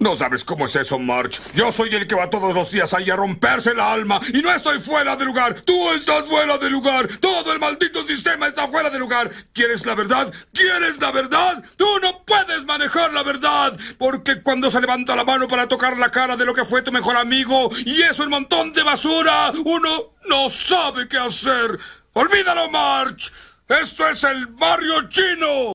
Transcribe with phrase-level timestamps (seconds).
[0.00, 1.42] No sabes cómo es eso, March.
[1.52, 4.50] Yo soy el que va todos los días ahí a romperse el alma y no
[4.50, 5.60] estoy fuera de lugar.
[5.60, 7.06] Tú estás fuera de lugar.
[7.20, 9.30] Todo el maldito sistema está fuera de lugar.
[9.52, 10.32] ¿Quieres la verdad?
[10.54, 11.62] ¿Quieres la verdad?
[11.76, 13.78] Tú no puedes manejar la verdad.
[13.98, 16.90] Porque cuando se levanta la mano para tocar la cara de lo que fue tu
[16.90, 21.78] mejor amigo y eso el montón de basura, uno no sabe qué hacer.
[22.14, 23.30] Olvídalo, March.
[23.68, 25.72] Esto es el barrio chino.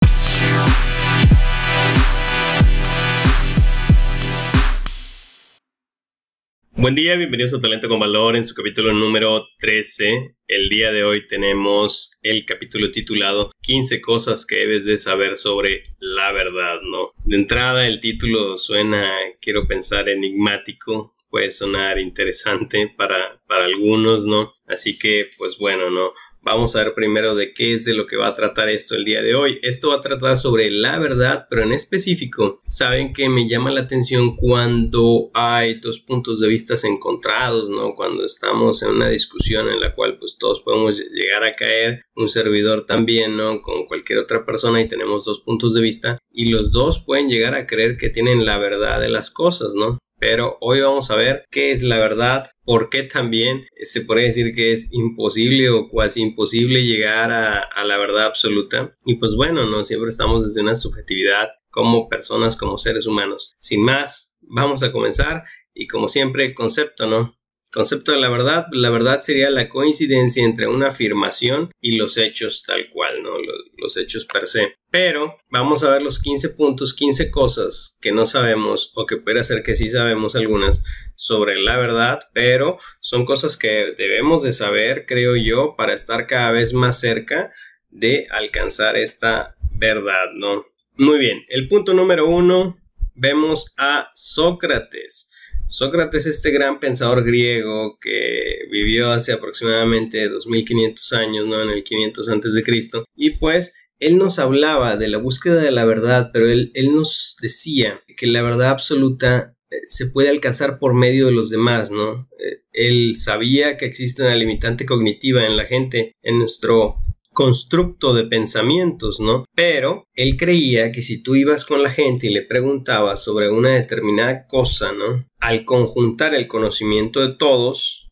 [6.78, 10.36] Buen día, bienvenidos a Talento con Valor en su capítulo número 13.
[10.46, 15.84] El día de hoy tenemos el capítulo titulado 15 cosas que debes de saber sobre
[16.00, 17.12] la verdad, ¿no?
[17.24, 24.54] De entrada el título suena, quiero pensar, enigmático, puede sonar interesante para, para algunos, ¿no?
[24.68, 26.12] Así que, pues bueno, ¿no?
[26.46, 29.04] Vamos a ver primero de qué es de lo que va a tratar esto el
[29.04, 29.60] día de hoy.
[29.64, 33.82] Esto va a tratar sobre la verdad, pero en específico, saben que me llama la
[33.82, 37.96] atención cuando hay dos puntos de vista encontrados, ¿no?
[37.96, 42.30] Cuando estamos en una discusión en la cual pues todos podemos llegar a caer, un
[42.30, 43.62] servidor también, ¿no?
[43.62, 47.56] Con cualquier otra persona y tenemos dos puntos de vista y los dos pueden llegar
[47.56, 49.98] a creer que tienen la verdad de las cosas, ¿no?
[50.26, 54.56] Pero hoy vamos a ver qué es la verdad, por qué también se puede decir
[54.56, 58.98] que es imposible o cuasi imposible llegar a, la verdad absoluta.
[59.06, 63.54] Y pues bueno, no siempre estamos desde una subjetividad como personas, como seres humanos.
[63.60, 65.44] Sin más, vamos a comenzar
[65.76, 67.38] y como siempre, concepto, ¿no?
[67.72, 72.64] Concepto de la verdad, la verdad sería la coincidencia entre una afirmación y los hechos
[72.66, 73.38] tal cual, ¿no?
[73.38, 73.65] Los,
[73.98, 74.78] hechos per se.
[74.90, 79.44] Pero vamos a ver los 15 puntos, 15 cosas que no sabemos o que puede
[79.44, 80.82] ser que sí sabemos algunas
[81.16, 86.52] sobre la verdad, pero son cosas que debemos de saber, creo yo, para estar cada
[86.52, 87.52] vez más cerca
[87.90, 90.66] de alcanzar esta verdad, ¿no?
[90.98, 92.78] Muy bien, el punto número uno,
[93.16, 95.30] vemos a Sócrates.
[95.68, 101.62] Sócrates, este gran pensador griego que vivió hace aproximadamente 2500 años, ¿no?
[101.62, 103.06] En el 500 antes de Cristo.
[103.16, 107.38] Y pues él nos hablaba de la búsqueda de la verdad, pero él, él nos
[107.42, 112.30] decía que la verdad absoluta eh, se puede alcanzar por medio de los demás, ¿no?
[112.40, 116.98] Eh, él sabía que existe una limitante cognitiva en la gente, en nuestro
[117.36, 119.46] constructo de pensamientos, ¿no?
[119.54, 123.76] Pero él creía que si tú ibas con la gente y le preguntabas sobre una
[123.76, 125.28] determinada cosa, ¿no?
[125.40, 128.06] Al conjuntar el conocimiento de todos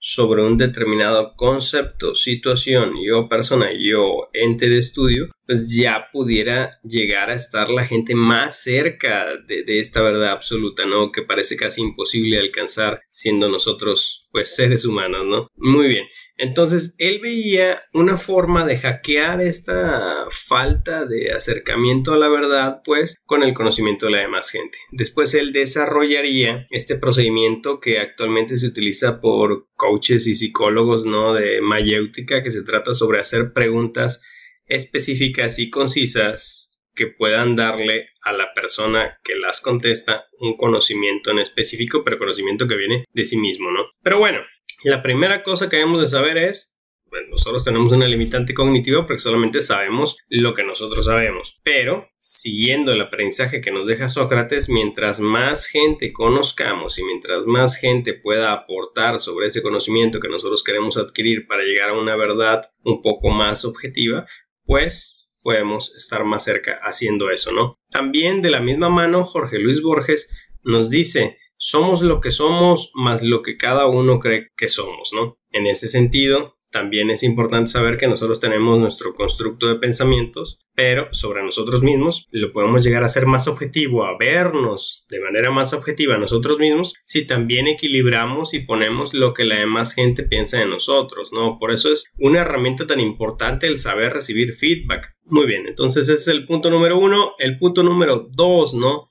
[0.00, 7.30] sobre un determinado concepto, situación, yo persona, yo ente de estudio, pues ya pudiera llegar
[7.30, 11.10] a estar la gente más cerca de, de esta verdad absoluta, ¿no?
[11.10, 15.48] Que parece casi imposible alcanzar siendo nosotros, pues, seres humanos, ¿no?
[15.56, 16.06] Muy bien.
[16.38, 23.16] Entonces él veía una forma de hackear esta falta de acercamiento a la verdad, pues
[23.26, 24.78] con el conocimiento de la demás gente.
[24.92, 31.34] Después él desarrollaría este procedimiento que actualmente se utiliza por coaches y psicólogos, ¿no?
[31.34, 34.22] De mayéutica, que se trata sobre hacer preguntas
[34.66, 41.38] específicas y concisas que puedan darle a la persona que las contesta un conocimiento en
[41.38, 43.86] específico, pero conocimiento que viene de sí mismo, ¿no?
[44.02, 44.40] Pero bueno,
[44.84, 49.18] la primera cosa que debemos de saber es, bueno, nosotros tenemos una limitante cognitiva porque
[49.18, 55.18] solamente sabemos lo que nosotros sabemos, pero siguiendo el aprendizaje que nos deja Sócrates, mientras
[55.18, 60.98] más gente conozcamos y mientras más gente pueda aportar sobre ese conocimiento que nosotros queremos
[60.98, 64.26] adquirir para llegar a una verdad un poco más objetiva,
[64.64, 67.76] pues podemos estar más cerca haciendo eso, ¿no?
[67.90, 70.28] También de la misma mano, Jorge Luis Borges
[70.62, 75.38] nos dice, somos lo que somos más lo que cada uno cree que somos, ¿no?
[75.50, 81.08] En ese sentido, también es importante saber que nosotros tenemos nuestro constructo de pensamientos, pero
[81.12, 85.72] sobre nosotros mismos lo podemos llegar a ser más objetivo, a vernos de manera más
[85.72, 90.58] objetiva a nosotros mismos, si también equilibramos y ponemos lo que la demás gente piensa
[90.58, 91.58] de nosotros, ¿no?
[91.58, 95.16] Por eso es una herramienta tan importante el saber recibir feedback.
[95.24, 97.32] Muy bien, entonces ese es el punto número uno.
[97.38, 99.08] El punto número dos, ¿no?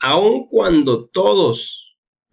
[0.00, 1.81] Aun cuando todos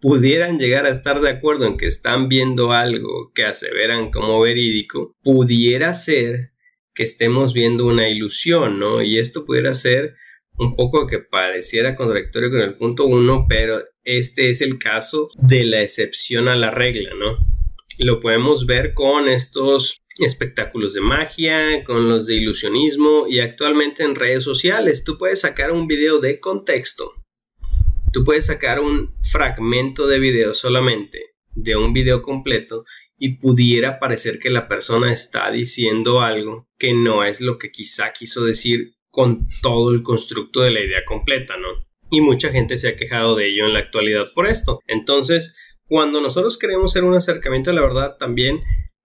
[0.00, 5.16] pudieran llegar a estar de acuerdo en que están viendo algo que aseveran como verídico,
[5.22, 6.52] pudiera ser
[6.94, 9.02] que estemos viendo una ilusión, ¿no?
[9.02, 10.16] Y esto pudiera ser
[10.58, 15.64] un poco que pareciera contradictorio con el punto uno, pero este es el caso de
[15.64, 17.38] la excepción a la regla, ¿no?
[17.98, 24.14] Lo podemos ver con estos espectáculos de magia, con los de ilusionismo y actualmente en
[24.14, 25.04] redes sociales.
[25.04, 27.19] Tú puedes sacar un video de contexto
[28.12, 32.84] Tú puedes sacar un fragmento de video solamente de un video completo
[33.18, 38.12] y pudiera parecer que la persona está diciendo algo que no es lo que quizá
[38.12, 41.90] quiso decir con todo el constructo de la idea completa, ¿no?
[42.10, 44.80] y mucha gente se ha quejado de ello en la actualidad por esto.
[44.86, 45.54] Entonces,
[45.86, 48.60] cuando nosotros queremos hacer un acercamiento a la verdad, también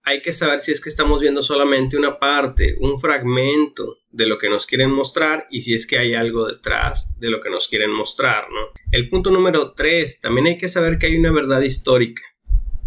[0.08, 4.38] hay que saber si es que estamos viendo solamente una parte, un fragmento de lo
[4.38, 7.66] que nos quieren mostrar y si es que hay algo detrás de lo que nos
[7.66, 8.68] quieren mostrar, ¿no?
[8.92, 12.22] El punto número tres, también hay que saber que hay una verdad histórica,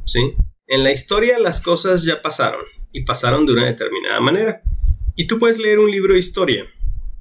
[0.06, 0.34] ¿sí?
[0.66, 2.64] En la historia las cosas ya pasaron
[2.94, 4.62] y pasaron de una determinada manera.
[5.18, 6.72] Y tú puedes leer un libro de historia,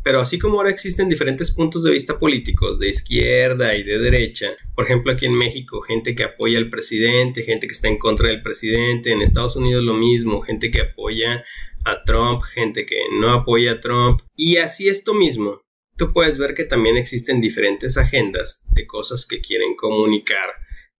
[0.09, 4.57] pero así como ahora existen diferentes puntos de vista políticos, de izquierda y de derecha,
[4.75, 8.29] por ejemplo aquí en México, gente que apoya al presidente, gente que está en contra
[8.29, 11.45] del presidente, en Estados Unidos lo mismo, gente que apoya
[11.85, 15.61] a Trump, gente que no apoya a Trump, y así esto mismo.
[15.99, 20.55] Tú puedes ver que también existen diferentes agendas de cosas que quieren comunicar,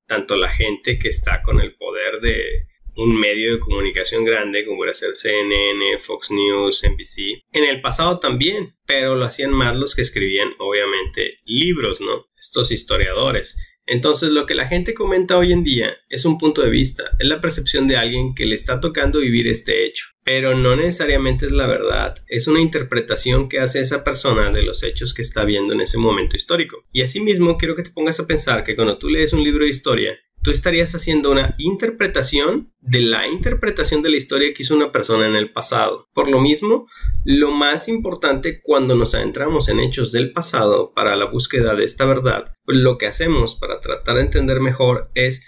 [0.07, 2.68] tanto la gente que está con el poder de,
[2.99, 7.43] un medio de comunicación grande como era ser CNN, Fox News, NBC.
[7.53, 12.27] En el pasado también, pero lo hacían más los que escribían obviamente libros, ¿no?
[12.37, 13.57] Estos historiadores.
[13.87, 17.27] Entonces lo que la gente comenta hoy en día es un punto de vista, es
[17.27, 21.53] la percepción de alguien que le está tocando vivir este hecho, pero no necesariamente es
[21.53, 25.73] la verdad, es una interpretación que hace esa persona de los hechos que está viendo
[25.73, 26.85] en ese momento histórico.
[26.93, 29.71] Y asimismo quiero que te pongas a pensar que cuando tú lees un libro de
[29.71, 34.93] historia, tú estarías haciendo una interpretación de la interpretación de la historia que hizo una
[34.93, 36.11] persona en el pasado.
[36.13, 36.89] Por lo mismo,
[37.25, 42.05] lo más importante cuando nos adentramos en hechos del pasado para la búsqueda de esta
[42.05, 45.43] verdad, pues lo que hacemos para tratar de entender mejor es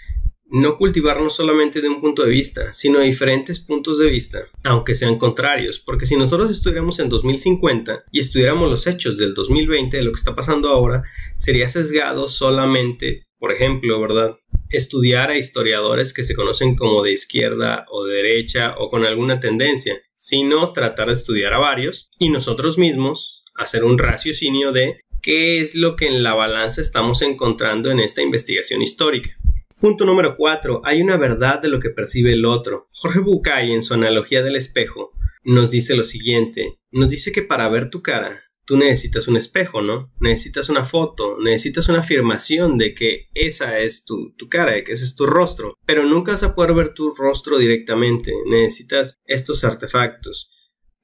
[0.51, 4.93] no cultivarnos solamente de un punto de vista, sino de diferentes puntos de vista, aunque
[4.93, 10.03] sean contrarios, porque si nosotros estuviéramos en 2050 y estudiáramos los hechos del 2020 de
[10.03, 11.03] lo que está pasando ahora,
[11.37, 14.37] sería sesgado solamente, por ejemplo, ¿verdad?
[14.71, 19.39] estudiar a historiadores que se conocen como de izquierda o de derecha o con alguna
[19.39, 25.61] tendencia, sino tratar de estudiar a varios y nosotros mismos hacer un raciocinio de qué
[25.61, 29.37] es lo que en la balanza estamos encontrando en esta investigación histórica.
[29.81, 30.83] Punto número 4.
[30.85, 32.87] Hay una verdad de lo que percibe el otro.
[32.91, 35.11] Jorge Bucay en su analogía del espejo
[35.43, 36.77] nos dice lo siguiente.
[36.91, 40.13] Nos dice que para ver tu cara tú necesitas un espejo, ¿no?
[40.19, 45.03] Necesitas una foto, necesitas una afirmación de que esa es tu, cara, de que ese
[45.03, 50.51] es tu rostro, pero nunca vas a poder ver tu rostro directamente, necesitas estos artefactos.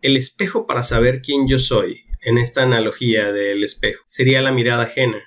[0.01, 4.83] El espejo para saber quién yo soy, en esta analogía del espejo, sería la mirada
[4.83, 5.26] ajena,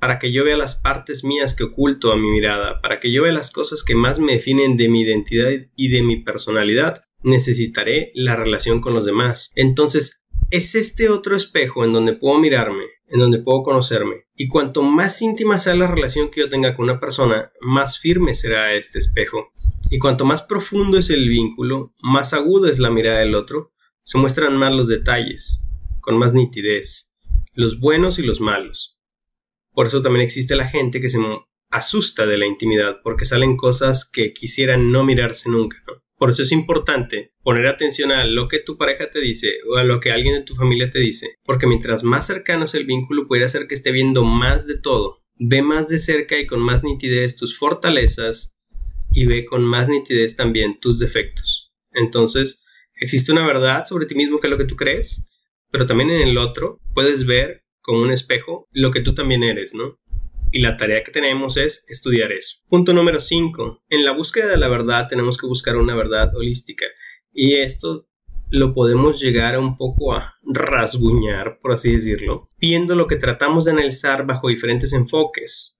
[0.00, 3.22] para que yo vea las partes mías que oculto a mi mirada, para que yo
[3.22, 8.12] vea las cosas que más me definen de mi identidad y de mi personalidad, necesitaré
[8.14, 9.50] la relación con los demás.
[9.54, 14.26] Entonces, es este otro espejo en donde puedo mirarme, en donde puedo conocerme.
[14.36, 18.34] Y cuanto más íntima sea la relación que yo tenga con una persona, más firme
[18.34, 19.52] será este espejo.
[19.90, 23.72] Y cuanto más profundo es el vínculo, más aguda es la mirada del otro,
[24.02, 25.62] se muestran más los detalles,
[26.00, 27.14] con más nitidez,
[27.52, 28.97] los buenos y los malos.
[29.78, 31.20] Por eso también existe la gente que se
[31.70, 35.76] asusta de la intimidad, porque salen cosas que quisieran no mirarse nunca.
[36.16, 39.84] Por eso es importante poner atención a lo que tu pareja te dice o a
[39.84, 43.28] lo que alguien de tu familia te dice, porque mientras más cercano es el vínculo
[43.28, 45.20] puede hacer que esté viendo más de todo.
[45.38, 48.56] Ve más de cerca y con más nitidez tus fortalezas
[49.12, 51.70] y ve con más nitidez también tus defectos.
[51.92, 52.64] Entonces,
[52.96, 55.24] existe una verdad sobre ti mismo que es lo que tú crees,
[55.70, 59.72] pero también en el otro puedes ver como un espejo lo que tú también eres,
[59.72, 59.98] ¿no?
[60.52, 62.58] y la tarea que tenemos es estudiar eso.
[62.68, 63.84] Punto número 5.
[63.88, 66.84] En la búsqueda de la verdad tenemos que buscar una verdad holística
[67.32, 68.06] y esto
[68.50, 73.72] lo podemos llegar un poco a rasguñar, por así decirlo, viendo lo que tratamos de
[73.72, 75.78] analizar bajo diferentes enfoques.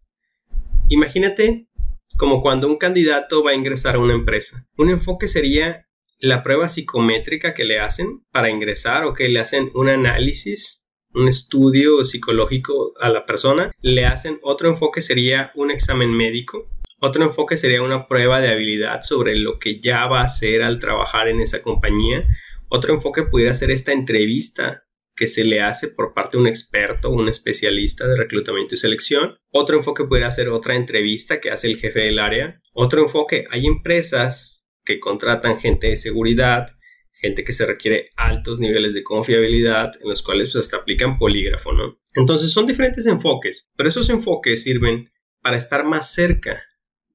[0.89, 1.69] Imagínate
[2.17, 4.67] como cuando un candidato va a ingresar a una empresa.
[4.79, 5.87] Un enfoque sería
[6.21, 10.78] la prueba psicométrica que le hacen para ingresar o que le hacen un análisis
[11.15, 17.25] un estudio psicológico a la persona, le hacen otro enfoque sería un examen médico, otro
[17.25, 21.29] enfoque sería una prueba de habilidad sobre lo que ya va a hacer al trabajar
[21.29, 22.27] en esa compañía,
[22.69, 24.85] otro enfoque pudiera ser esta entrevista
[25.19, 29.37] que se le hace por parte de un experto, un especialista de reclutamiento y selección.
[29.51, 32.61] Otro enfoque pudiera ser otra entrevista que hace el jefe del área.
[32.73, 36.78] Otro enfoque, hay empresas que contratan gente de seguridad,
[37.21, 41.73] gente que se requiere altos niveles de confiabilidad en los cuales pues, hasta aplican polígrafo,
[41.73, 41.99] ¿no?
[42.15, 45.11] Entonces son diferentes enfoques, pero esos enfoques sirven
[45.43, 46.63] para estar más cerca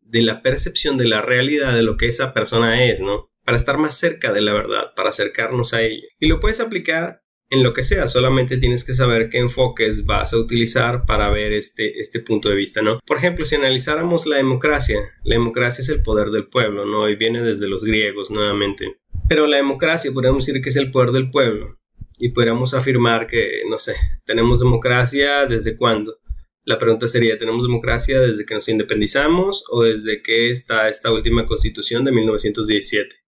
[0.02, 3.32] de la percepción de la realidad de lo que esa persona es, ¿no?
[3.44, 6.08] Para estar más cerca de la verdad, para acercarnos a ella.
[6.20, 7.23] Y lo puedes aplicar
[7.54, 11.54] en lo que sea, solamente tienes que saber qué enfoques vas a utilizar para ver
[11.54, 12.98] este, este punto de vista, ¿no?
[13.06, 17.08] Por ejemplo, si analizáramos la democracia, la democracia es el poder del pueblo, ¿no?
[17.08, 18.98] Y viene desde los griegos nuevamente.
[19.30, 21.78] Pero la democracia podríamos decir que es el poder del pueblo
[22.18, 23.94] y podríamos afirmar que, no sé,
[24.26, 26.18] tenemos democracia desde cuándo?
[26.64, 31.46] La pregunta sería, ¿tenemos democracia desde que nos independizamos o desde que está esta última
[31.46, 33.23] constitución de 1917?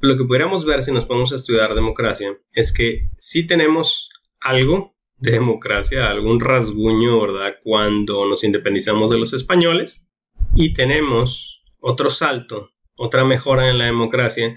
[0.00, 4.10] Lo que pudiéramos ver si nos podemos estudiar democracia es que sí tenemos
[4.40, 7.56] algo de democracia, algún rasguño, ¿verdad?
[7.62, 10.08] Cuando nos independizamos de los españoles
[10.54, 14.56] y tenemos otro salto, otra mejora en la democracia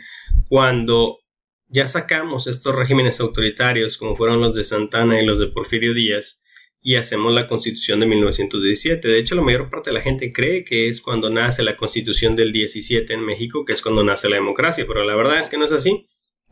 [0.49, 1.19] cuando
[1.67, 6.41] ya sacamos estos regímenes autoritarios como fueron los de Santana y los de Porfirio Díaz
[6.81, 9.07] y hacemos la constitución de 1917.
[9.07, 12.35] De hecho, la mayor parte de la gente cree que es cuando nace la constitución
[12.35, 15.57] del 17 en México, que es cuando nace la democracia, pero la verdad es que
[15.57, 16.05] no es así,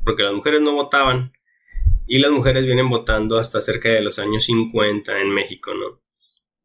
[0.03, 1.31] porque las mujeres no votaban
[2.07, 6.01] y las mujeres vienen votando hasta cerca de los años 50 en México, ¿no?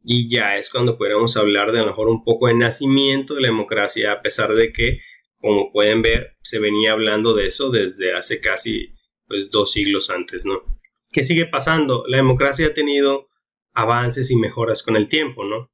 [0.05, 3.43] Y ya es cuando podríamos hablar de a lo mejor un poco de nacimiento de
[3.43, 4.99] la democracia, a pesar de que,
[5.39, 8.93] como pueden ver, se venía hablando de eso desde hace casi
[9.29, 10.63] pues, dos siglos antes, ¿no?
[11.11, 12.05] ¿Qué sigue pasando?
[12.09, 13.29] La democracia ha tenido
[13.75, 15.71] avances y mejoras con el tiempo, ¿no?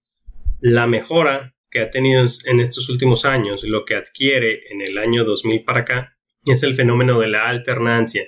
[0.60, 5.24] La mejora que ha tenido en estos últimos años, lo que adquiere en el año
[5.24, 6.14] 2000 para acá,
[6.44, 8.24] es el fenómeno de la alternancia.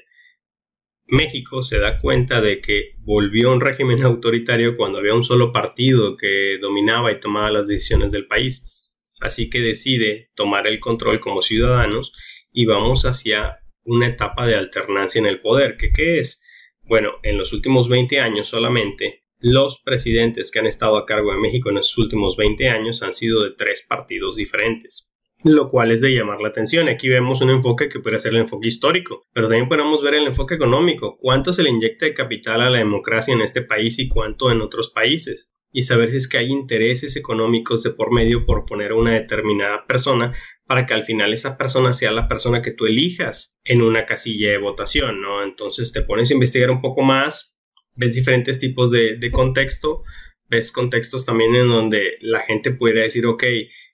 [1.06, 6.16] México se da cuenta de que volvió un régimen autoritario cuando había un solo partido
[6.16, 8.88] que dominaba y tomaba las decisiones del país.
[9.20, 12.12] Así que decide tomar el control como ciudadanos
[12.52, 15.76] y vamos hacia una etapa de alternancia en el poder.
[15.76, 16.42] ¿Qué, qué es?
[16.82, 21.38] Bueno, en los últimos 20 años solamente los presidentes que han estado a cargo de
[21.38, 25.10] México en los últimos 20 años han sido de tres partidos diferentes,
[25.42, 26.88] lo cual es de llamar la atención.
[26.88, 30.26] Aquí vemos un enfoque que puede ser el enfoque histórico, pero también podemos ver el
[30.26, 34.08] enfoque económico, cuánto se le inyecta de capital a la democracia en este país y
[34.08, 38.44] cuánto en otros países, y saber si es que hay intereses económicos de por medio
[38.44, 40.34] por poner a una determinada persona
[40.66, 44.50] para que al final esa persona sea la persona que tú elijas en una casilla
[44.50, 45.42] de votación, ¿no?
[45.42, 47.56] Entonces te pones a investigar un poco más,
[47.94, 50.02] ves diferentes tipos de, contexto,
[50.48, 53.44] ves contextos también en donde la gente pudiera decir, ok,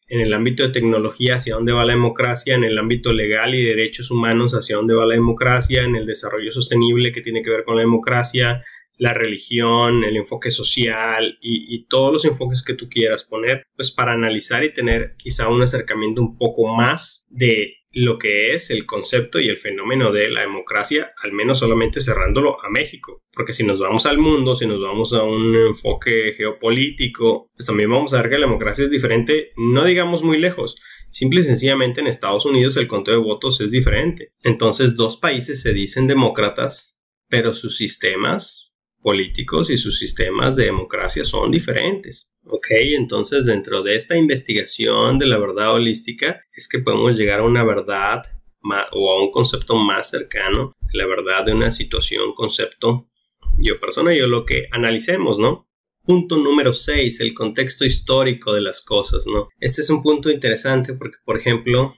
[0.08, 3.64] en el ámbito de tecnología, hacia dónde va la democracia, en el ámbito legal y
[3.64, 7.64] derechos humanos, hacia dónde va la democracia, en el desarrollo sostenible que tiene que ver
[7.64, 8.62] con la democracia,
[8.98, 13.90] la religión, el enfoque social y, y, todos los enfoques que tú quieras poner, pues
[13.90, 18.84] para analizar y tener quizá un acercamiento un poco más de lo que es el
[18.84, 23.22] concepto y el fenómeno de la democracia, al menos solamente cerrándolo a México.
[23.32, 27.90] Porque si nos vamos al mundo, si nos vamos a un enfoque geopolítico, pues también
[27.90, 30.76] vamos a ver que la democracia es diferente, no digamos muy lejos.
[31.08, 34.34] Simple y sencillamente en Estados Unidos el conteo de votos es diferente.
[34.44, 37.00] Entonces dos países se dicen demócratas,
[37.30, 38.65] pero sus sistemas
[39.06, 42.32] políticos y sus sistemas de democracia son diferentes.
[42.44, 47.44] Ok, entonces dentro de esta investigación de la verdad holística es que podemos llegar a
[47.44, 48.24] una verdad
[48.90, 53.06] o a un concepto más cercano de la verdad de una situación, concepto,
[53.58, 55.68] yo persona, yo lo que analicemos, ¿no?
[56.02, 59.46] Punto número 6, el contexto histórico de las cosas, ¿no?
[59.60, 61.94] Este es un punto interesante porque, por ejemplo,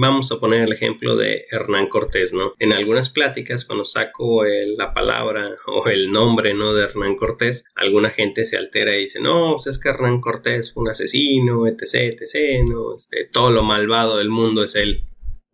[0.00, 2.52] Vamos a poner el ejemplo de Hernán Cortés, ¿no?
[2.60, 6.72] En algunas pláticas, cuando saco la palabra o el nombre, ¿no?
[6.72, 10.72] De Hernán Cortés, alguna gente se altera y dice, no, pues es que Hernán Cortés
[10.72, 12.94] fue un asesino, etc., etc., ¿no?
[12.94, 15.04] Este, todo lo malvado del mundo es él.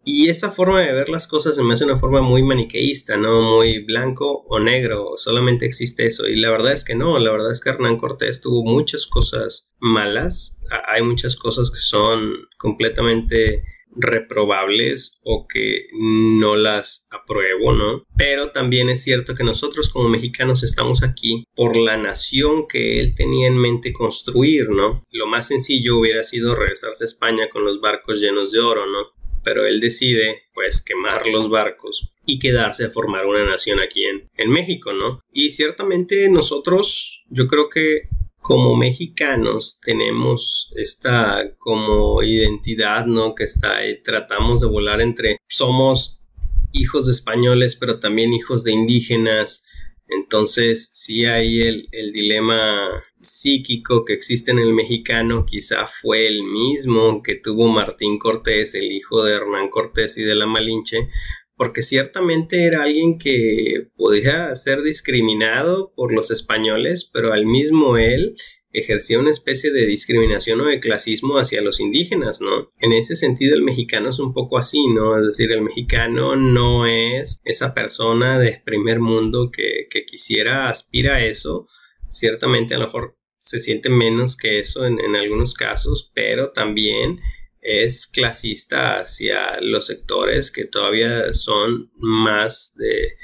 [0.05, 3.57] Y esa forma de ver las cosas se me hace una forma muy maniqueísta, ¿no?
[3.57, 6.27] Muy blanco o negro, solamente existe eso.
[6.27, 9.73] Y la verdad es que no, la verdad es que Hernán Cortés tuvo muchas cosas
[9.81, 13.65] malas, hay muchas cosas que son completamente
[13.97, 18.05] reprobables o que no las apruebo, ¿no?
[18.17, 23.15] Pero también es cierto que nosotros como mexicanos estamos aquí por la nación que él
[23.15, 25.05] tenía en mente construir, ¿no?
[25.11, 29.13] Lo más sencillo hubiera sido regresarse a España con los barcos llenos de oro, ¿no?
[29.43, 34.31] Pero él decide, pues, quemar los barcos y quedarse a formar una nación aquí en,
[34.37, 35.21] en México, ¿no?
[35.33, 38.09] Y ciertamente nosotros, yo creo que
[38.45, 43.35] como mexicanos tenemos esta como identidad, ¿no?
[43.35, 46.21] Que está ahí, tratamos de volar entre somos
[46.73, 49.65] hijos de españoles, pero también hijos de indígenas.
[50.09, 52.91] Entonces, sí hay el, el dilema
[53.23, 58.93] psíquico que existe en el mexicano, quizá fue el mismo que tuvo Martín Cortés, el
[58.93, 61.09] hijo de Hernán Cortés y de la Malinche,
[61.57, 68.37] porque ciertamente era alguien que podía ser discriminado por los españoles, pero al mismo él
[68.75, 72.73] ejercía una especie de discriminación o de clasismo hacia los indígenas, ¿no?
[72.81, 75.17] En ese sentido el mexicano es un poco así, ¿no?
[75.17, 81.17] Es decir, el mexicano no es esa persona de primer mundo que, que quisiera, aspira
[81.17, 81.69] a eso,
[82.09, 87.21] ciertamente a lo mejor se siente menos que eso en, en algunos casos, pero también
[87.65, 93.17] es clasista hacia los sectores que todavía son más de,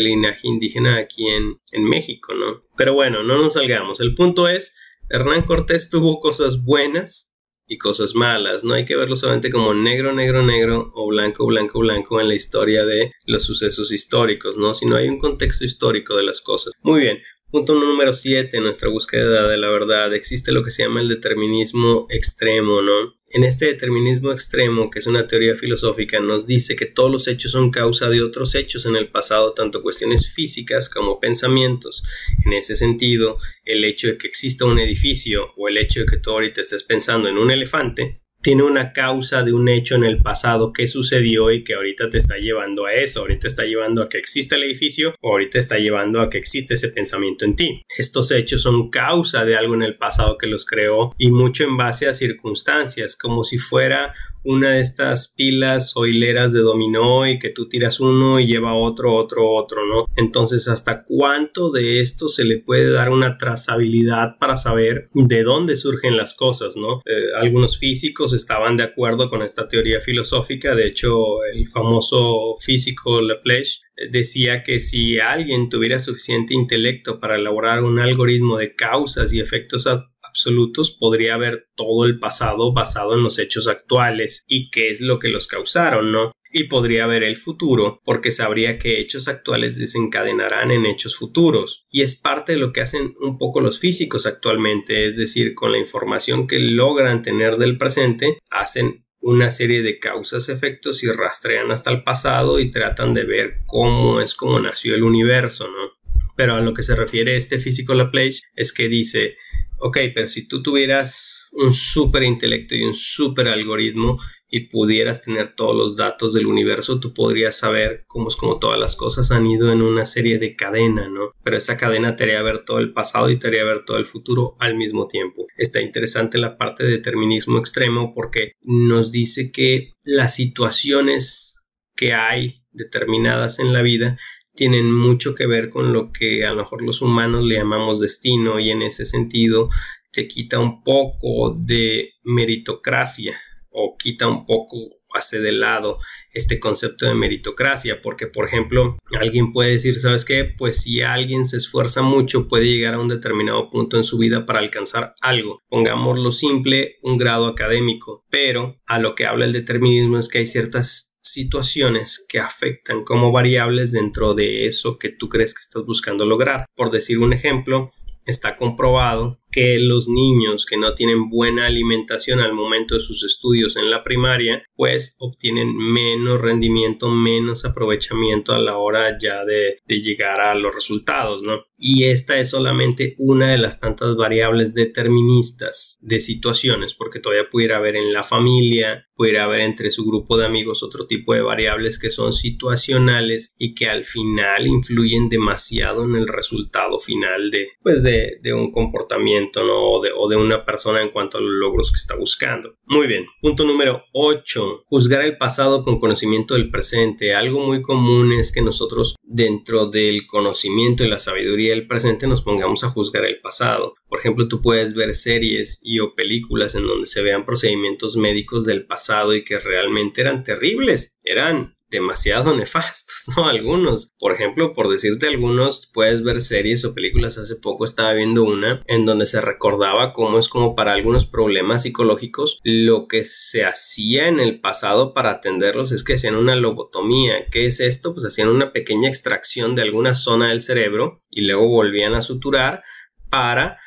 [0.00, 2.64] linaje indígena aquí en, en, México, ¿no?
[2.78, 4.00] Pero bueno, no nos salgamos.
[4.00, 4.74] El punto es
[5.10, 7.34] Hernán Cortés tuvo cosas buenas
[7.66, 8.64] y cosas malas.
[8.64, 12.34] No hay que verlo solamente como negro, negro, negro o blanco, blanco, blanco en la
[12.34, 14.72] historia de los sucesos históricos, ¿no?
[14.72, 16.72] Sino hay un contexto histórico de las cosas.
[16.82, 17.18] Muy bien.
[17.50, 20.14] Punto número 7 en nuestra búsqueda de la verdad.
[20.14, 23.14] Existe lo que se llama el determinismo extremo, ¿no?
[23.34, 27.52] En este determinismo extremo, que es una teoría filosófica, nos dice que todos los hechos
[27.52, 32.04] son causa de otros hechos en el pasado, tanto cuestiones físicas como pensamientos.
[32.44, 36.18] En ese sentido, el hecho de que exista un edificio o el hecho de que
[36.18, 40.18] tú ahorita estés pensando en un elefante tiene una causa de un hecho en el
[40.18, 44.08] pasado que sucedió y que ahorita te está llevando a eso, ahorita está llevando a
[44.08, 47.82] que exista el edificio o ahorita está llevando a que existe ese pensamiento en ti.
[47.96, 51.76] Estos hechos son causa de algo en el pasado que los creó y mucho en
[51.76, 54.12] base a circunstancias, como si fuera
[54.44, 58.74] una de estas pilas o hileras de dominó y que tú tiras uno y lleva
[58.74, 60.06] otro, otro, otro, ¿no?
[60.16, 65.76] Entonces, ¿hasta cuánto de esto se le puede dar una trazabilidad para saber de dónde
[65.76, 67.02] surgen las cosas, ¿no?
[67.06, 73.20] Eh, algunos físicos estaban de acuerdo con esta teoría filosófica, de hecho, el famoso físico
[73.20, 79.32] Laplace eh, decía que si alguien tuviera suficiente intelecto para elaborar un algoritmo de causas
[79.32, 79.86] y efectos
[80.22, 85.18] absolutos, podría haber todo el pasado basado en los hechos actuales y qué es lo
[85.18, 86.32] que los causaron, ¿no?
[86.52, 91.86] Y podría ver el futuro porque sabría que hechos actuales desencadenarán en hechos futuros.
[91.90, 95.72] Y es parte de lo que hacen un poco los físicos actualmente, es decir, con
[95.72, 101.70] la información que logran tener del presente, hacen una serie de causas, efectos y rastrean
[101.70, 105.92] hasta el pasado y tratan de ver cómo es como nació el universo, ¿no?
[106.36, 109.36] Pero a lo que se refiere este físico Laplace es que dice
[109.82, 114.18] ok, pero si tú tuvieras un súper intelecto y un súper algoritmo
[114.48, 118.78] y pudieras tener todos los datos del universo, tú podrías saber cómo es como todas
[118.78, 121.32] las cosas han ido en una serie de cadena, ¿no?
[121.42, 124.04] Pero esa cadena te haría ver todo el pasado y te haría ver todo el
[124.04, 125.46] futuro al mismo tiempo.
[125.56, 131.56] Está interesante la parte de determinismo extremo porque nos dice que las situaciones
[131.96, 134.18] que hay determinadas en la vida
[134.54, 138.60] tienen mucho que ver con lo que a lo mejor los humanos le llamamos destino
[138.60, 139.70] y en ese sentido
[140.12, 143.38] te quita un poco de meritocracia
[143.70, 144.76] o quita un poco
[145.14, 145.98] hace de lado
[146.32, 150.44] este concepto de meritocracia, porque por ejemplo alguien puede decir, ¿sabes qué?
[150.56, 154.46] Pues si alguien se esfuerza mucho puede llegar a un determinado punto en su vida
[154.46, 160.18] para alcanzar algo, pongámoslo simple, un grado académico, pero a lo que habla el determinismo
[160.18, 165.54] es que hay ciertas situaciones que afectan como variables dentro de eso que tú crees
[165.54, 166.66] que estás buscando lograr.
[166.74, 167.90] Por decir un ejemplo,
[168.26, 173.76] está comprobado que los niños que no tienen buena alimentación al momento de sus estudios
[173.76, 180.40] en la primaria, pues obtienen menos rendimiento, menos aprovechamiento a la hora ya de, llegar
[180.40, 181.64] a los resultados, ¿no?
[181.76, 187.76] Y esta es solamente una de las tantas variables deterministas de situaciones, porque todavía pudiera
[187.76, 191.98] haber en la familia, pudiera haber entre su grupo de amigos otro tipo de variables
[191.98, 198.02] que son situacionales y que al final influyen demasiado en el resultado final de, pues
[198.02, 202.16] de, de un comportamiento o, de, una persona en cuanto a los logros que está
[202.16, 202.76] buscando.
[202.86, 204.84] Muy bien, punto número 8.
[204.86, 207.34] Juzgar el pasado con conocimiento del presente.
[207.34, 212.42] Algo muy común es que nosotros dentro del conocimiento y la sabiduría del presente nos
[212.42, 213.94] pongamos a juzgar el pasado.
[214.08, 218.64] Por ejemplo, tú puedes ver series y o películas en donde se vean procedimientos médicos
[218.64, 221.18] del pasado y que realmente eran terribles.
[221.22, 223.46] Eran demasiado nefastos, ¿no?
[223.46, 224.12] Algunos.
[224.18, 227.38] Por ejemplo, por decirte algunos, puedes ver series o películas.
[227.38, 231.82] Hace poco estaba viendo una en donde se recordaba cómo es como para algunos problemas
[231.82, 237.46] psicológicos lo que se hacía en el pasado para atenderlos es que hacían una lobotomía.
[237.50, 238.14] ¿Qué es esto?
[238.14, 242.82] Pues hacían una pequeña extracción de alguna zona del cerebro y luego volvían a suturar
[243.30, 243.78] para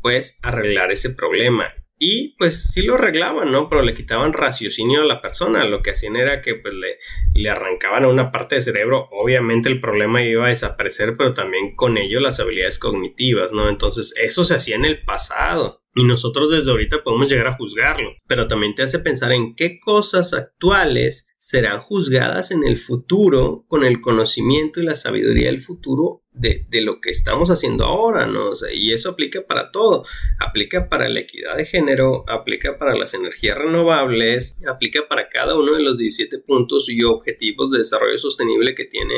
[0.00, 1.72] pues arreglar ese problema
[2.04, 3.68] y pues sí lo arreglaban, ¿no?
[3.68, 5.62] Pero le quitaban raciocinio a la persona.
[5.62, 6.98] Lo que hacían era que pues le,
[7.32, 9.08] le arrancaban a una parte del cerebro.
[9.12, 13.68] Obviamente el problema iba a desaparecer, pero también con ello las habilidades cognitivas, ¿no?
[13.68, 15.81] Entonces eso se hacía en el pasado.
[15.94, 19.78] Y nosotros desde ahorita podemos llegar a juzgarlo, pero también te hace pensar en qué
[19.78, 26.22] cosas actuales serán juzgadas en el futuro con el conocimiento y la sabiduría del futuro
[26.32, 28.52] de, lo que estamos haciendo ahora, ¿no?
[28.72, 30.04] y eso aplica para todo,
[30.40, 35.74] aplica para la equidad de género, aplica para las energías renovables, aplica para cada uno
[35.74, 39.14] de los 17 puntos y objetivos de desarrollo sostenible que tiene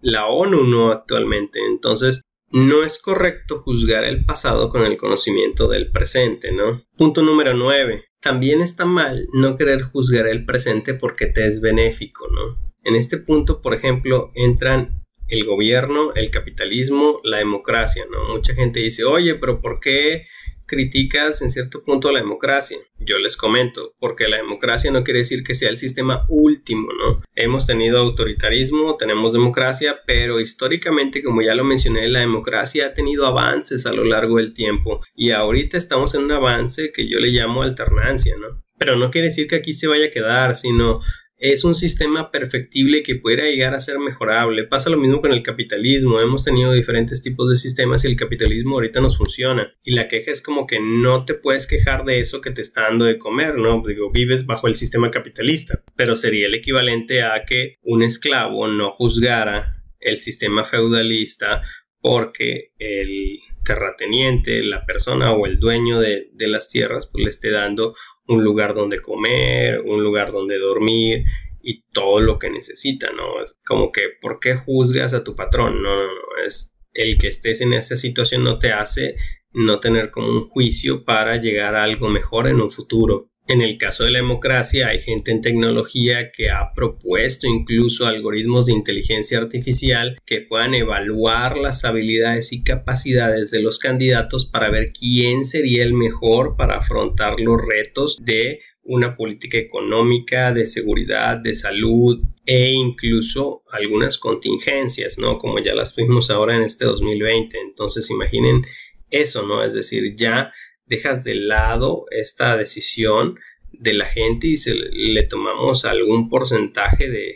[0.00, 0.90] la ONU ¿no?
[0.90, 1.60] actualmente.
[1.64, 6.82] Entonces, no es correcto juzgar el pasado con el conocimiento del presente, ¿no?
[6.96, 8.04] Punto número 9.
[8.20, 12.72] También está mal no querer juzgar el presente porque te es benéfico, ¿no?
[12.84, 18.34] En este punto, por ejemplo, entran el gobierno, el capitalismo, la democracia, ¿no?
[18.34, 20.26] Mucha gente dice, oye, pero ¿por qué
[20.68, 22.78] criticas en cierto punto la democracia.
[23.00, 27.22] Yo les comento, porque la democracia no quiere decir que sea el sistema último, ¿no?
[27.34, 33.26] Hemos tenido autoritarismo, tenemos democracia, pero históricamente, como ya lo mencioné, la democracia ha tenido
[33.26, 37.28] avances a lo largo del tiempo y ahorita estamos en un avance que yo le
[37.28, 38.62] llamo alternancia, ¿no?
[38.78, 41.00] Pero no quiere decir que aquí se vaya a quedar, sino
[41.38, 44.64] es un sistema perfectible que pudiera llegar a ser mejorable.
[44.64, 46.20] Pasa lo mismo con el capitalismo.
[46.20, 49.72] Hemos tenido diferentes tipos de sistemas y el capitalismo ahorita nos funciona.
[49.84, 52.82] Y la queja es como que no te puedes quejar de eso que te está
[52.82, 53.82] dando de comer, ¿no?
[53.86, 55.82] Digo, vives bajo el sistema capitalista.
[55.96, 61.62] Pero sería el equivalente a que un esclavo no juzgara el sistema feudalista
[62.00, 67.94] porque el terrateniente, la persona o el dueño de, las tierras, pues le esté dando
[68.28, 71.24] un lugar donde comer, un lugar donde dormir
[71.62, 73.42] y todo lo que necesita, ¿no?
[73.42, 75.82] Es como que, ¿por qué juzgas a tu patrón?
[75.82, 79.16] No, no, no, es el que estés en esa situación no te hace
[79.52, 83.30] no tener como un juicio para llegar a algo mejor en un futuro.
[83.48, 88.66] En el caso de la democracia hay gente en tecnología que ha propuesto incluso algoritmos
[88.66, 94.92] de inteligencia artificial que puedan evaluar las habilidades y capacidades de los candidatos para ver
[94.92, 101.54] quién sería el mejor para afrontar los retos de una política económica, de seguridad, de
[101.54, 105.38] salud e incluso algunas contingencias, ¿no?
[105.38, 107.58] Como ya las tuvimos ahora en este 2020.
[107.60, 108.66] Entonces imaginen
[109.10, 109.64] eso, ¿no?
[109.64, 110.52] Es decir, ya
[110.88, 113.38] dejas de lado esta decisión
[113.72, 117.34] de la gente y se le tomamos algún porcentaje de,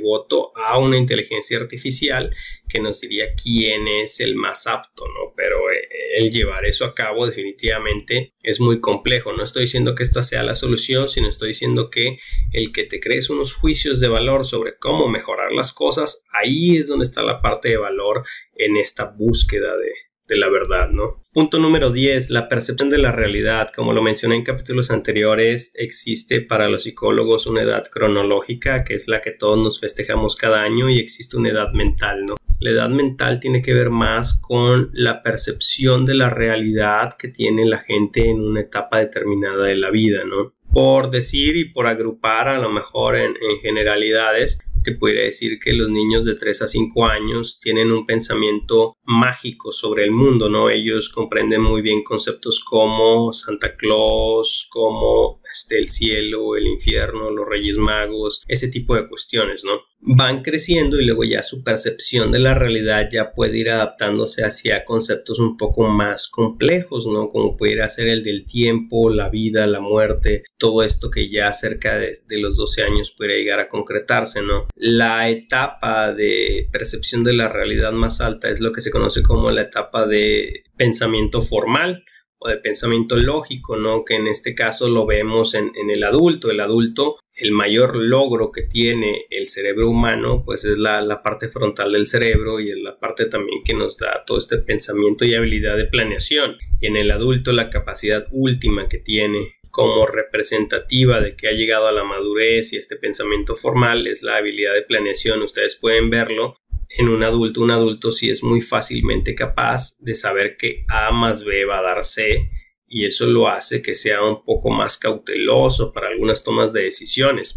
[0.00, 2.32] voto a una inteligencia artificial
[2.68, 5.34] que nos diría quién es el más apto, ¿no?
[5.36, 9.32] Pero eh, el llevar eso a cabo definitivamente es muy complejo.
[9.32, 12.20] No estoy diciendo que esta sea la solución, sino estoy diciendo que
[12.52, 16.86] el que te crees unos juicios de valor sobre cómo mejorar las cosas, ahí es
[16.86, 18.22] donde está la parte de valor
[18.54, 19.90] en esta búsqueda de,
[20.36, 21.22] la verdad, ¿no?
[21.32, 23.70] Punto número 10, la percepción de la realidad.
[23.74, 29.06] Como lo mencioné en capítulos anteriores, existe para los psicólogos una edad cronológica, que es
[29.06, 32.34] la que todos nos festejamos cada año, y existe una edad mental, ¿no?
[32.58, 37.64] La edad mental tiene que ver más con la percepción de la realidad que tiene
[37.64, 40.54] la gente en una etapa determinada de la vida, ¿no?
[40.72, 45.88] Por decir y por agrupar a lo mejor en generalidades, te podría decir que los
[45.88, 50.68] niños de 3 a 5 años tienen un pensamiento mágico sobre el mundo, ¿no?
[50.68, 57.46] Ellos comprenden muy bien conceptos como Santa Claus, como este, el cielo, el infierno, los
[57.46, 59.80] reyes magos, ese tipo de cuestiones, ¿no?
[60.02, 64.84] Van creciendo y luego ya su percepción de la realidad ya puede ir adaptándose hacia
[64.86, 67.28] conceptos un poco más complejos, ¿no?
[67.28, 71.98] Como pudiera ser el del tiempo, la vida, la muerte, todo esto que ya cerca
[71.98, 74.68] de, los 12 años puede llegar a concretarse, ¿no?
[74.74, 79.50] La etapa de percepción de la realidad más alta es lo que se conoce como
[79.50, 82.04] la etapa de pensamiento formal
[82.40, 84.04] o de pensamiento lógico, ¿no?
[84.04, 86.50] Que en este caso lo vemos en, el adulto.
[86.50, 91.48] El adulto, el mayor logro que tiene el cerebro humano, pues es la, la, parte
[91.48, 95.34] frontal del cerebro y es la parte también que nos da todo este pensamiento y
[95.34, 96.56] habilidad de planeación.
[96.80, 101.86] Y en el adulto la capacidad última que tiene como representativa de que ha llegado
[101.86, 105.42] a la madurez y este pensamiento formal es la habilidad de planeación.
[105.42, 106.56] Ustedes pueden verlo
[106.98, 111.44] en un adulto, un adulto sí es muy fácilmente capaz de saber que A más
[111.44, 112.50] B va a dar C
[112.88, 117.56] y eso lo hace que sea un poco más cauteloso para algunas tomas de decisiones.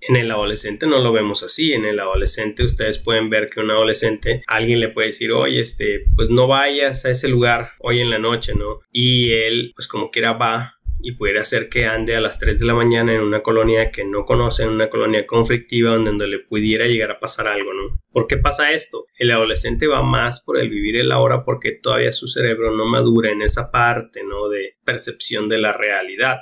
[0.00, 1.72] En el adolescente no lo vemos así.
[1.72, 6.04] En el adolescente ustedes pueden ver que un adolescente, alguien le puede decir, oye, este,
[6.14, 8.78] pues no vayas a ese lugar hoy en la noche, ¿no?
[8.92, 12.66] Y él, pues como quiera va y pudiera ser que ande a las 3 de
[12.66, 16.86] la mañana en una colonia que no conoce, en una colonia conflictiva donde, le pudiera
[16.86, 18.00] llegar a pasar algo, ¿no?
[18.10, 19.06] ¿Por qué pasa esto?
[19.18, 23.30] El adolescente va más por el vivir el ahora porque todavía su cerebro no madura
[23.30, 24.48] en esa parte, ¿no?
[24.48, 26.38] De percepción de la realidad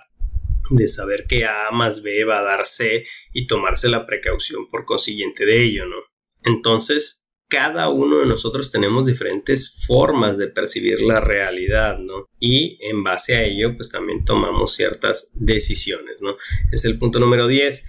[0.70, 4.84] de saber que A más B va a dar C y tomarse la precaución por
[4.84, 5.96] consiguiente de ello, ¿no?
[6.44, 12.26] Entonces, cada uno de nosotros tenemos diferentes formas de percibir la realidad, ¿no?
[12.40, 16.36] Y en base a ello, pues también tomamos ciertas decisiones, ¿no?
[16.72, 17.84] Es el punto número 10.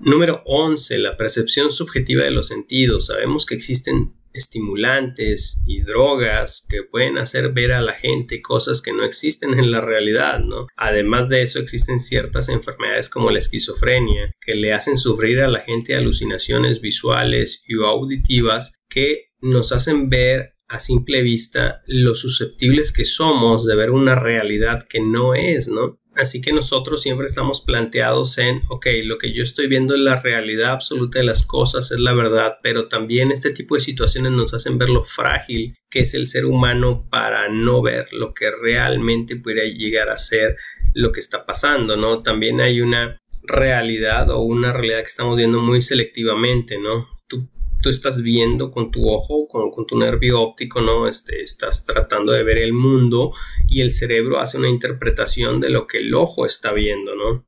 [0.00, 3.06] Número 11, la percepción subjetiva de los sentidos.
[3.06, 8.92] Sabemos que existen estimulantes y drogas que pueden hacer ver a la gente cosas que
[8.92, 10.66] no existen en la realidad, ¿no?
[10.76, 15.60] Además de eso existen ciertas enfermedades como la esquizofrenia que le hacen sufrir a la
[15.60, 23.04] gente alucinaciones visuales y auditivas que nos hacen ver a simple vista lo susceptibles que
[23.04, 25.98] somos de ver una realidad que no es, ¿no?
[26.14, 30.20] Así que nosotros siempre estamos planteados en, ok, lo que yo estoy viendo es la
[30.20, 34.52] realidad absoluta de las cosas, es la verdad, pero también este tipo de situaciones nos
[34.52, 39.36] hacen ver lo frágil que es el ser humano para no ver lo que realmente
[39.36, 40.56] puede llegar a ser
[40.94, 42.22] lo que está pasando, ¿no?
[42.22, 47.08] También hay una realidad o una realidad que estamos viendo muy selectivamente, ¿no?
[47.26, 47.48] Tú,
[47.82, 51.06] tú estás viendo con tu ojo, con, con, tu nervio óptico, ¿no?
[51.06, 53.32] Este, estás tratando de ver el mundo
[53.68, 57.44] y el cerebro hace una interpretación de lo que el ojo está viendo, ¿no?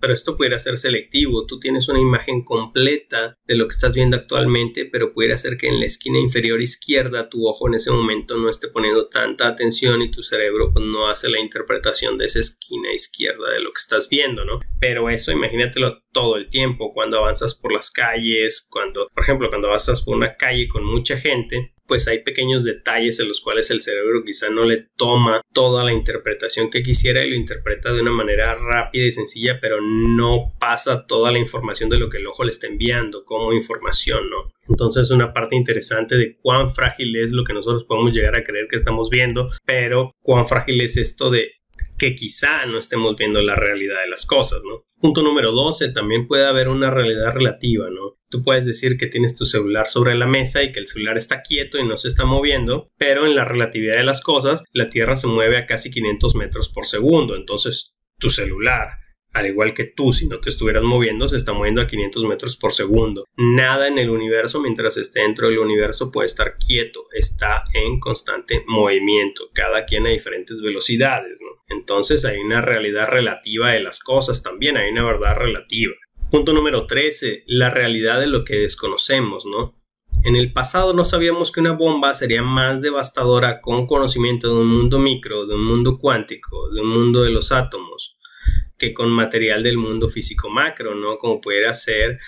[0.00, 1.46] Pero esto pudiera ser selectivo.
[1.46, 5.68] Tú tienes una imagen completa de lo que estás viendo actualmente, pero pudiera ser que
[5.68, 10.02] en la esquina inferior izquierda tu ojo en ese momento no esté poniendo tanta atención
[10.02, 13.80] y tu cerebro pues, no hace la interpretación de esa esquina izquierda de lo que
[13.80, 14.60] estás viendo, ¿no?
[14.80, 19.68] Pero eso imagínatelo todo el tiempo, cuando avanzas por las calles, cuando, por ejemplo, cuando
[19.68, 23.80] avanzas por una calle con mucha gente, pues hay pequeños detalles en los cuales el
[23.80, 28.10] cerebro quizá no le toma toda la interpretación que quisiera y lo interpreta de una
[28.10, 32.44] manera rápida y sencilla, pero no pasa toda la información de lo que el ojo
[32.44, 34.52] le está enviando como información, ¿no?
[34.68, 38.44] Entonces es una parte interesante de cuán frágil es lo que nosotros podemos llegar a
[38.44, 41.52] creer que estamos viendo, pero cuán frágil es esto de
[41.98, 44.84] que quizá no estemos viendo la realidad de las cosas, ¿no?
[45.00, 48.18] Punto número 12, también puede haber una realidad relativa, ¿no?
[48.30, 51.42] Tú puedes decir que tienes tu celular sobre la mesa y que el celular está
[51.42, 55.16] quieto y no se está moviendo, pero en la relatividad de las cosas, la Tierra
[55.16, 58.88] se mueve a casi 500 metros por segundo, entonces tu celular
[59.32, 62.56] al igual que tú, si no te estuvieras moviendo, se está moviendo a 500 metros
[62.56, 63.24] por segundo.
[63.36, 68.64] Nada en el universo, mientras esté dentro del universo, puede estar quieto, está en constante
[68.66, 71.62] movimiento, cada quien a diferentes velocidades, ¿no?
[71.68, 75.94] Entonces hay una realidad relativa de las cosas también, hay una verdad relativa.
[76.30, 79.74] Punto número 13, la realidad de lo que desconocemos, ¿no?
[80.24, 84.68] En el pasado no sabíamos que una bomba sería más devastadora con conocimiento de un
[84.68, 88.17] mundo micro, de un mundo cuántico, de un mundo de los átomos
[88.78, 91.18] que con material del mundo físico macro, ¿no?
[91.18, 92.18] Como pudiera ser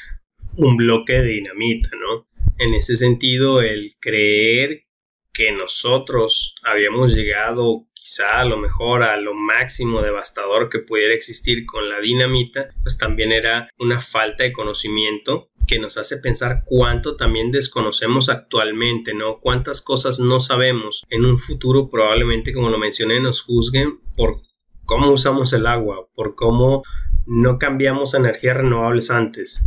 [0.57, 2.29] un bloque de dinamita, ¿no?
[2.59, 4.85] En ese sentido, el creer
[5.33, 11.67] que nosotros habíamos llegado quizá a lo mejor a lo máximo devastador que pudiera existir
[11.67, 17.17] con la dinamita, pues también era una falta de conocimiento que nos hace pensar cuánto
[17.17, 19.39] también desconocemos actualmente, ¿no?
[19.39, 21.05] Cuántas cosas no sabemos.
[21.11, 24.41] En un futuro probablemente, como lo mencioné, nos juzguen por
[24.91, 26.83] cómo usamos el agua, por cómo
[27.25, 29.63] no cambiamos energías renovables antes.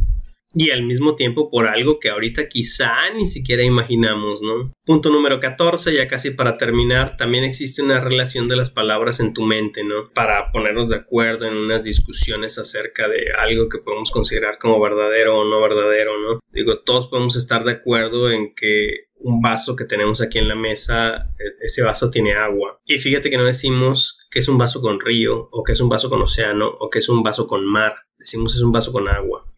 [0.54, 4.74] Y al mismo tiempo por algo que ahorita quizá ni siquiera imaginamos, ¿no?
[4.86, 9.34] Punto número 14, ya casi para terminar, también existe una relación de las palabras en
[9.34, 10.12] tu mente, ¿no?
[10.14, 15.40] Para ponernos de acuerdo en unas discusiones acerca de algo que podemos considerar como verdadero
[15.40, 16.40] o no verdadero, ¿no?
[16.52, 20.56] Digo, todos podemos estar de acuerdo en que un vaso que tenemos aquí en la
[20.56, 22.80] mesa, e-, ese vaso tiene agua.
[22.86, 25.90] Y fíjate que no decimos que es un vaso con río, o que es un
[25.90, 27.94] vaso con océano, o que es un vaso con mar.
[28.18, 29.53] Decimos es un vaso con agua.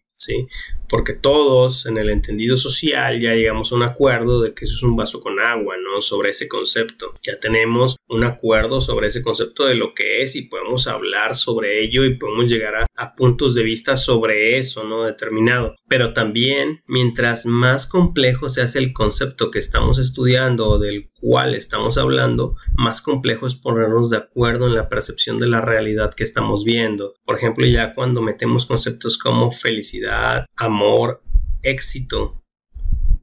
[0.88, 4.82] Porque todos en el entendido social ya llegamos a un acuerdo de que eso es
[4.84, 6.00] un vaso con agua, ¿no?
[6.00, 7.12] Sobre ese concepto.
[7.24, 11.82] Ya tenemos un acuerdo sobre ese concepto de lo que es y podemos hablar sobre
[11.82, 15.04] ello y podemos llegar a, a puntos de vista sobre eso, ¿no?
[15.04, 15.74] Determinado.
[15.88, 21.10] Pero también, mientras más complejo se hace el concepto que estamos estudiando o del
[21.56, 26.24] estamos hablando, más complejo es ponernos de acuerdo en la percepción de la realidad que
[26.24, 27.14] estamos viendo.
[27.24, 31.22] Por ejemplo, ya cuando metemos conceptos como felicidad, amor,
[31.62, 32.42] éxito,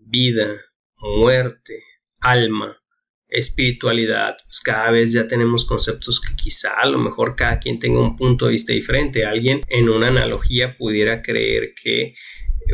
[0.02, 0.48] vida,
[1.00, 1.82] muerte,
[2.20, 2.78] alma,
[3.30, 8.02] espiritualidad, pues cada vez ya tenemos conceptos que quizá a lo mejor cada quien tenga
[8.02, 9.26] un punto de vista diferente.
[9.26, 12.16] Alguien en una analogía pudiera creer que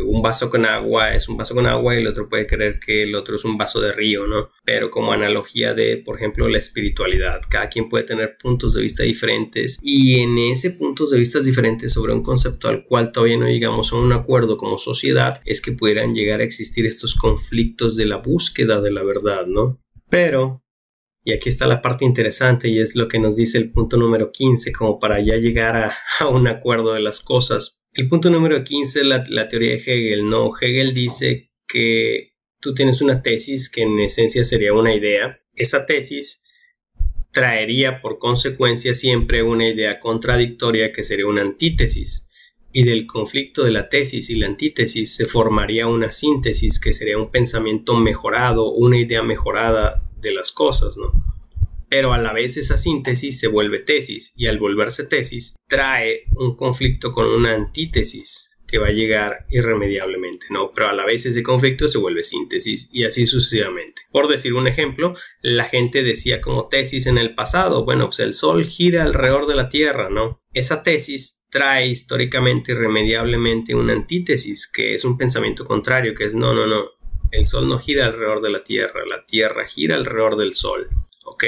[0.03, 3.03] un vaso con agua es un vaso con agua y el otro puede creer que
[3.03, 4.49] el otro es un vaso de río, ¿no?
[4.63, 9.03] Pero como analogía de, por ejemplo, la espiritualidad, cada quien puede tener puntos de vista
[9.03, 13.47] diferentes y en ese puntos de vista diferentes sobre un concepto al cual todavía no
[13.47, 18.05] llegamos a un acuerdo como sociedad, es que pudieran llegar a existir estos conflictos de
[18.05, 19.79] la búsqueda de la verdad, ¿no?
[20.09, 20.63] Pero
[21.23, 24.31] y aquí está la parte interesante y es lo que nos dice el punto número
[24.31, 27.78] 15, como para ya llegar a un acuerdo de las cosas.
[27.99, 30.29] El punto número 15 es la, teoría de Hegel.
[30.29, 32.31] No, Hegel dice que
[32.61, 35.41] tú tienes una tesis que en esencia sería una idea.
[35.53, 36.41] Esa tesis
[37.31, 42.25] traería por consecuencia siempre una idea contradictoria que sería una antítesis.
[42.71, 47.17] Y del conflicto de la tesis y la antítesis se formaría una síntesis que sería
[47.17, 51.11] un pensamiento mejorado, una idea mejorada de las cosas, ¿no?
[51.89, 56.57] pero a la vez esa síntesis se vuelve tesis y al volverse tesis trae un
[56.57, 60.71] conflicto con una antítesis que va a llegar irremediablemente, ¿no?
[60.73, 64.03] Pero a la vez ese conflicto se vuelve síntesis y así sucesivamente.
[64.11, 68.33] Por decir un ejemplo, la gente decía como tesis en el pasado, bueno, pues el
[68.33, 70.37] Sol gira alrededor de la Tierra, ¿no?
[70.53, 76.53] Esa tesis trae históricamente irremediablemente una antítesis, que es un pensamiento contrario, que es no,
[76.53, 76.85] no, no,
[77.31, 80.89] el Sol no gira alrededor de la Tierra, la Tierra gira alrededor del Sol.
[81.29, 81.43] ¿Ok?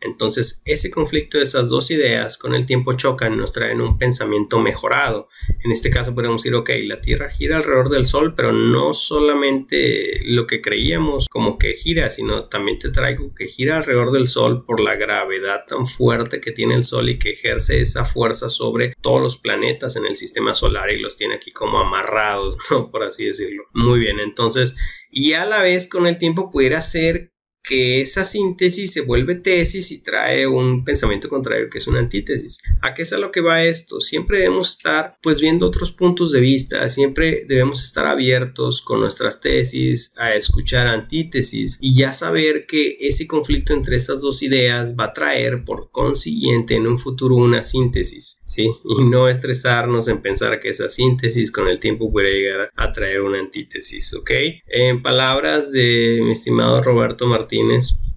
[0.00, 4.58] Entonces, ese conflicto de esas dos ideas con el tiempo chocan, nos traen un pensamiento
[4.58, 5.28] mejorado.
[5.62, 10.20] En este caso podemos decir, ok, la Tierra gira alrededor del Sol, pero no solamente
[10.24, 14.64] lo que creíamos como que gira, sino también te traigo que gira alrededor del Sol
[14.64, 18.94] por la gravedad tan fuerte que tiene el Sol y que ejerce esa fuerza sobre
[19.02, 22.56] todos los planetas en el sistema solar y los tiene aquí como amarrados.
[22.90, 23.64] Por así decirlo.
[23.74, 24.74] Muy bien, entonces,
[25.10, 29.90] y a la vez con el tiempo pudiera ser que esa síntesis se vuelve tesis
[29.92, 32.58] y trae un pensamiento contrario que es una antítesis.
[32.80, 34.00] ¿A qué es a lo que va esto?
[34.00, 39.40] Siempre debemos estar pues viendo otros puntos de vista, siempre debemos estar abiertos con nuestras
[39.40, 45.04] tesis a escuchar antítesis y ya saber que ese conflicto entre esas dos ideas va
[45.04, 48.70] a traer por consiguiente en un futuro una síntesis, ¿sí?
[48.98, 53.20] Y no estresarnos en pensar que esa síntesis con el tiempo puede llegar a traer
[53.22, 54.30] una antítesis, ¿ok?
[54.66, 57.26] En palabras de mi estimado Roberto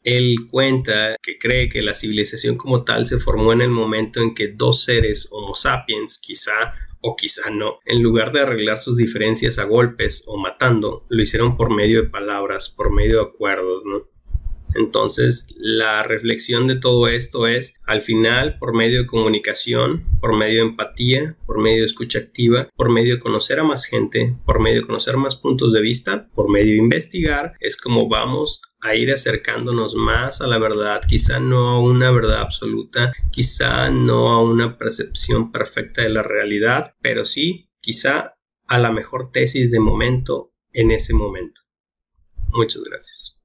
[0.04, 4.34] Él cuenta que cree que la civilización como tal se formó en el momento en
[4.34, 9.60] que dos seres Homo sapiens, quizá o quizá no, en lugar de arreglar sus diferencias
[9.60, 14.08] a golpes o matando, lo hicieron por medio de palabras, por medio de acuerdos, ¿no?
[14.75, 20.63] Entonces, la reflexión de todo esto es, al final, por medio de comunicación, por medio
[20.63, 24.62] de empatía, por medio de escucha activa, por medio de conocer a más gente, por
[24.62, 28.95] medio de conocer más puntos de vista, por medio de investigar, es como vamos a
[28.95, 34.41] ir acercándonos más a la verdad, quizá no a una verdad absoluta, quizá no a
[34.41, 38.36] una percepción perfecta de la realidad, pero sí, quizá
[38.67, 41.62] a la mejor tesis de momento en ese momento.
[42.51, 43.38] Muchas gracias.